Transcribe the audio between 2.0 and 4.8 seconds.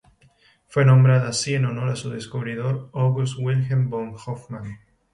descubridor August Wilhelm von Hofmann.